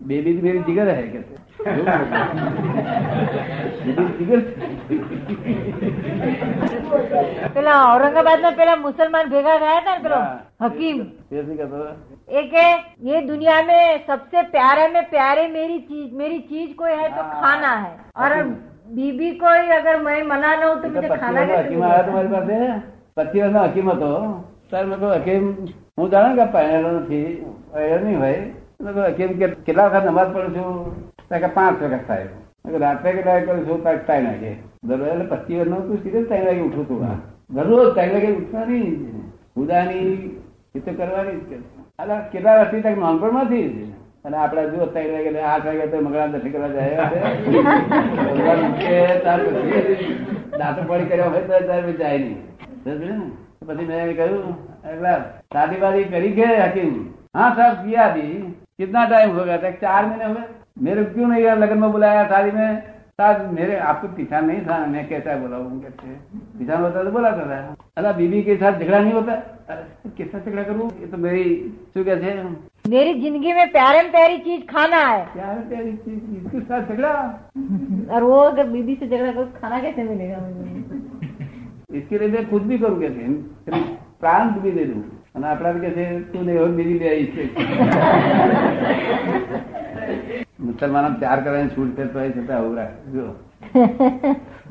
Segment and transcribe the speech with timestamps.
[0.00, 1.34] Baby तो मेरी जिगर है कहते
[3.84, 4.40] बेबी जिगर
[7.50, 10.36] પેલા ઔરંગાબાદ માં પેલા મુસલમાન ભેગા થયા હતા ને પેલો હા.
[10.62, 11.90] હકીમ फिर से कहता था,
[12.30, 12.64] એ કે
[13.02, 17.40] ये दुनिया में सबसे प्यारे में प्यारे मेरी चीज मेरी चीज कोई है तो हाँ।
[17.42, 18.36] खाना है और
[18.92, 22.06] बीबी कोई अगर मैं मना ना हूँ तो मुझे પચીસ खाना વર્ષનો कैसे હકીમ આવ્યો
[22.06, 22.56] તમારી પાસે
[23.16, 24.12] પચીસ વર્ષનો હકીમ હતો
[24.68, 25.44] ત્યારે મેં કહ્યું હકીમ
[25.96, 27.20] હું જાણે કે પહેરેલો નથી
[27.70, 28.40] પહેરેલો નહીં હોય
[28.80, 30.68] કેમ કે કેટલા વખત નમાજ પડું છું?
[31.30, 32.28] કે પાંચ વખત થાય.
[32.76, 34.52] રાત્રે કેટલા કરું છું કાંઈક ટાઈમ લાગે
[34.84, 37.00] દરરોજ એટલે પચીસ વારનું સીધે ટાઈમ લાગે ઉઠું તું
[37.56, 38.88] દરરોજ ટાઈમ લાગે ઉઠવાની
[39.56, 40.12] ઉદાની
[40.74, 41.60] એ તો કરવાની જ
[41.98, 43.66] અલા કેટલા વર્ષથી તક નાનપણમાંથી
[44.24, 47.04] અને આપડે જો ત્રણ વાગે આઠ વાગે તો મગળા દર્શન કરવા જાય
[50.58, 52.38] દાંતો પડી કર્યા હોય તો ત્યારે જાય નહીં.
[53.66, 54.46] પછી મેં કહ્યું
[54.86, 55.12] એટલે
[55.52, 56.92] સાદી બાદી કરી ગયા હકીમ.
[57.34, 58.22] हाँ साहब किया अभी।
[58.78, 59.70] कितना टाइम हो गया था?
[59.70, 60.34] चार महीने हो
[60.82, 62.80] मेरे क्यों नहीं यार लगन में बुलाया शादी में।
[63.20, 64.78] साहब मेरे आपको पीछा नहीं था?
[64.86, 65.56] मैं कैसा बोला?
[65.56, 66.14] हूँ कैसे
[66.58, 69.32] पीछा होता तो बोला था अरे बीबी के साथ झगड़ा नहीं होता।
[69.70, 70.90] अरे कैसा झगड़ा करूँ?
[71.00, 71.44] ये तो मेरी
[71.94, 72.34] शू कैसे
[72.88, 77.12] मेरी ज़िंदगी में प्यारे में प्यारी चीज़ खाना है। प्यारे प्यारी चीज़ इसके साथ झगड़ा?
[78.14, 80.38] और वो अगर बीबी से झगड़ा करो खाना कैसे मिलेगा?
[80.38, 83.84] मुझे इसके लिए मैं खुद भी करूँ कैसे
[84.20, 85.02] प्राण भी दे दूँ।
[85.38, 87.42] અને આપણા કે છે તું ને એવું બીજી લે છે.
[90.58, 92.96] મુસલમાનો ચાર કરવાની છૂટ છે તો છતાં આવું રાખે.
[93.14, 93.26] જો.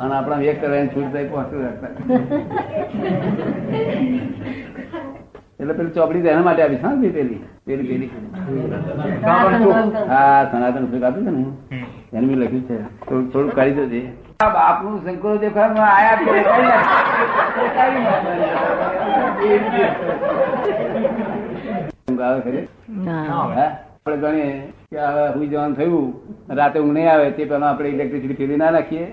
[0.00, 1.90] અને આપણા એક કરવાની છૂટ થાય પહોંચતું રાખતા.
[5.60, 7.40] એટલે પેલી ચોપડી તો એના માટે આપી છે હા પેલી?
[7.66, 8.10] પેલી પેલી.
[10.08, 11.44] હા સનાતન સુખ આપ્યું છે ને
[12.12, 12.76] એને બી લખ્યું છે.
[13.06, 14.00] થોડું થોડું કાઢી દેજે.
[14.40, 16.16] બાપનું શંકરો દેખાડમાં આયા.
[22.16, 22.64] ઊંઘ આવે ખરી?
[24.06, 24.50] આપણે ગણીએ
[24.90, 26.06] કે હવે હુઈ જવાનું થયું
[26.58, 29.06] રાતે ઊંઘ નહીં આવે તે પેલા આપણે ઇલેક્ટ્રિસિટી ફેરી ના નાખીએ.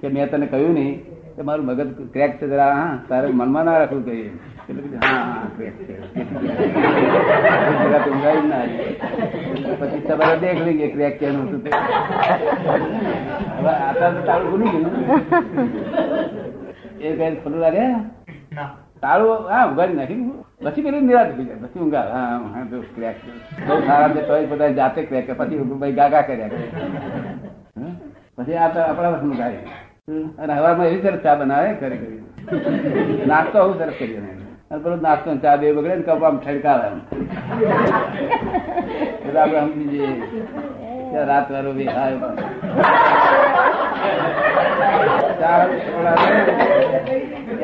[0.00, 0.94] કે મેં તને કહ્યું નહીં
[1.36, 1.80] કે મારું મગજ
[2.14, 4.30] ક્રેક છે જરા હા તારે મનમાં ના રાખવું કહીએ.
[9.80, 11.60] પછી તમારે દેખ લઈએ ક્રેક કેનું હતું
[13.58, 14.84] હવે આ તારું ગયું.
[17.00, 17.86] એ કઈ ખોટું લાગે?
[19.02, 20.20] તાળું હા ઉગાડી નાખી.
[20.64, 21.60] પછી પેલી નિરાશ થઈ જાય.
[21.62, 23.16] પછી ઊંઘા હા હા, તો ક્રેક.
[23.66, 25.34] બહુ સારા છે, તોય બધા જાતે ક્રેક કરે.
[25.34, 26.66] પછી ભાઈ ગાગા કર્યા કરે.
[28.36, 29.60] પછી આ આપણા વસનું ગાય
[30.38, 34.20] અને હવામાં એવી સરસ ચા બનાવે કરી કરી નાસ્તો આવું સરસ કરી
[34.70, 36.98] અને પેલો નાસ્તો ચા બે બગડે ને કપ આમ ઠડકાવે એમ
[39.18, 42.16] એટલે આપણે સમજી જઈએ રાત વાળો બી હાય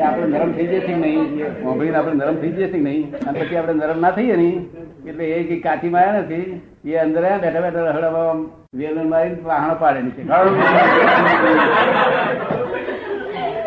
[0.03, 1.21] આપણે નરમ થઈ જશે કે નહીં?
[1.63, 3.03] મોભળીને આપણે નરમ થઈ જશે કે નહીં?
[3.21, 4.59] અને પછી આપણે નરમ ના થઈએ નહીં
[5.05, 6.47] એટલે એ કઈ કાચીમાં આવ્યા નથી
[6.89, 8.39] એ અંદર બેઠા બેઠા રખડામાં
[8.79, 10.21] વેલણ મારી વાહણ પાડે નીચે.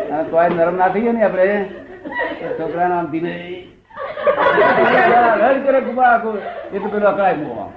[0.09, 1.57] અને તોય નરમ ના થઈએ ને આપણે
[2.57, 3.31] એ નામ ધીમે
[5.41, 6.37] રડ કરે ગુબા આખું.
[6.73, 7.69] એ તો પેલો અકળાય આમ.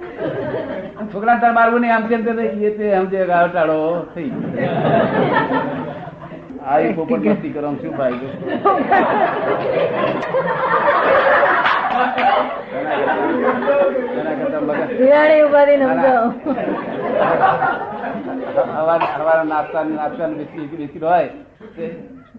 [1.11, 2.31] છોકરા તાર મારવું નહીં આમ કેમ તે
[2.61, 3.77] એ તે સમજે કે આ ટાળો
[4.13, 4.71] થઈ ગયો.
[6.95, 8.29] પોપટ મસ્તી કરો શું ભાઈ
[14.11, 15.01] એના કરતા મગજ
[18.13, 21.29] દિવાળી ઉપાધિ સમજો હવારે હવારે નાસ્તા નાસ્તા બિસ્કીટ બિસ્કીટ હોય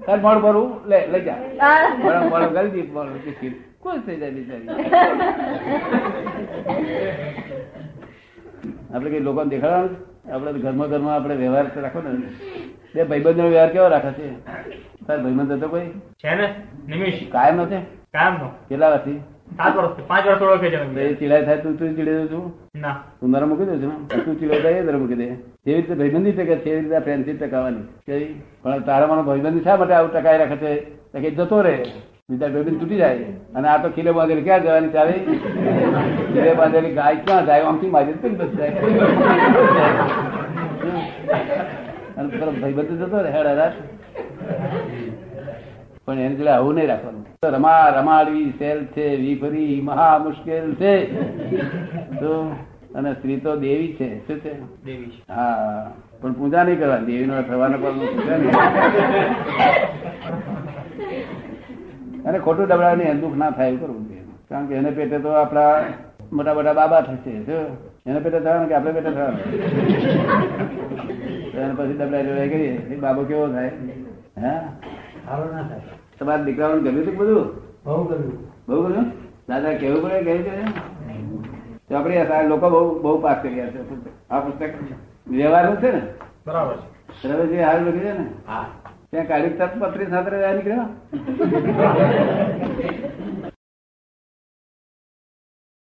[0.06, 1.38] તાર મોડ ભરું લે લઈ જા.
[2.04, 4.68] મોડું મોડું કરી દી મોડું બિસ્કીટ ખુશ થઈ જાય બિચારી.
[8.94, 9.96] આપણે કઈ લોકોને દેખાડવાનું
[10.32, 12.10] આપણે ઘરમાં ઘરમાં આપણે વ્યવહાર રાખો ને.
[12.94, 14.26] બે ભાઈબંધનો વ્યવહાર કેવો રાખે છે?
[15.06, 15.88] તાર ભાઈબંધ હતો કોઈ?
[16.22, 16.46] છે ને
[16.88, 17.16] નિમિષ.
[17.34, 17.82] કાયમ નથી
[18.14, 19.20] કાયમ નો કેટલા વર્ષથી?
[19.56, 22.44] સાત વર્ષ પાંચ વર્ષ ઓળખે છે એ ચીડાય થાય તું તું ચીડે છું
[22.80, 22.92] ના.
[23.20, 24.22] તું નરમ મૂકી દઉં છું ને.
[24.24, 25.26] તું ચીડો થાય એ નરમ મૂકી દે.
[25.66, 28.22] જેવી રીતે ભાઈબંધી ટકે છે એવી રીતે ફ્રેન્ડશીપ ટકાવવાની
[28.62, 30.72] પણ તારા મને ભાઈબંધી શા માટે આવું ટકાઈ રાખે છે?
[31.22, 31.76] કે જતો રહે.
[32.30, 33.16] બીજા ભાઈબંધ તૂટી જાય.
[33.56, 35.14] અને આ તો ખીલે બાંધેલી ક્યાં જવાની ચાલે
[36.32, 37.62] ખીલે બાંધેલી ગાય ક્યાં જાય?
[37.72, 38.72] આમથી મારી બસ જાય.
[42.16, 42.28] અને
[42.62, 43.60] ભાઈબંધ જતો રહે હેડ.
[46.08, 47.24] પણ એને પેલા આવું નહીં રાખવાનું.
[47.54, 50.92] રમા રમાડવી સેલ છે વીફરી મહા મુશ્કેલ છે.
[52.20, 52.30] તો
[52.94, 54.52] અને સ્ત્રી તો દેવી છે શું છે?
[54.86, 58.54] દેવી હા પણ પૂજા નહીં કરવાની દેવી નો થવાનો પણ પૂજા નહીં
[62.26, 64.24] અને ખોટું ડબડાની દુઃખ ના થાય એવું કરવું જોઈએ.
[64.48, 65.72] કારણ કે એને પેટે તો આપણા
[66.32, 67.64] મોટા મોટા બાબા થશે શું?
[68.06, 69.40] એને પેટે થવાનું કે આપણે પેટે થવાનું?
[71.60, 72.74] એને પછી ડબડા ડબડા કરીએ.
[72.90, 73.72] એ બાબો કેવો થાય?
[74.44, 74.54] હે?
[75.26, 75.80] સારો ના થાય.
[76.18, 77.46] તમારા દીકરાઓને ગમ્યું હતું બધું?
[77.84, 78.48] બહુ ગમ્યું.
[78.68, 79.12] બહુ ગમ્યું?
[79.48, 80.64] દાદા કેવું પડે કેવું છે?
[81.88, 81.94] તો
[82.34, 83.78] આ લોકો બહુ બહુ પાસ કર્યા છે.
[84.30, 84.70] આ પુસ્તક
[85.28, 86.02] વ્યવહાર છે ને?
[86.46, 87.22] બરાબર છે.
[87.62, 88.26] હાલ લખ્યું છે ને?
[88.46, 88.66] હા.
[89.10, 90.84] ત્યાં કાઢી તત્પત્રી સાથે નીકળ્યા નીકળ્યો.